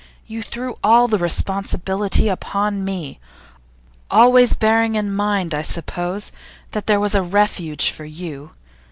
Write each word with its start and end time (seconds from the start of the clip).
You 0.25 0.41
threw 0.41 0.79
all 0.83 1.07
the 1.07 1.19
responsibility 1.19 2.27
upon 2.27 2.83
me 2.83 3.19
always 4.09 4.55
bearing 4.55 4.95
in 4.95 5.13
mind, 5.13 5.53
I 5.53 5.61
suppose, 5.61 6.31
that 6.71 6.87
there 6.87 6.99
was 6.99 7.13
a 7.13 7.21
refuge 7.21 7.91
for 7.91 8.05
you. 8.05 8.51